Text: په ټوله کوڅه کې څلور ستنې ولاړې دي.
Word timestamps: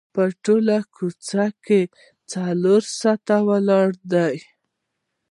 په 0.13 0.23
ټوله 0.43 0.77
کوڅه 0.95 1.45
کې 1.65 1.81
څلور 2.31 2.81
ستنې 2.99 3.37
ولاړې 3.47 3.99
دي. 4.13 4.37